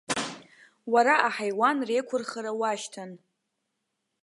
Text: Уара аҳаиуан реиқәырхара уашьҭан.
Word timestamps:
Уара 0.93 1.15
аҳаиуан 1.27 1.77
реиқәырхара 1.87 2.51
уашьҭан. 2.59 3.11